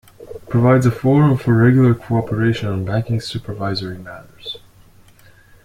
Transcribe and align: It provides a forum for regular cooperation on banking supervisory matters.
It 0.19 0.49
provides 0.49 0.87
a 0.87 0.91
forum 0.91 1.37
for 1.37 1.53
regular 1.53 1.93
cooperation 1.93 2.67
on 2.69 2.85
banking 2.85 3.21
supervisory 3.21 3.99
matters. 3.99 4.57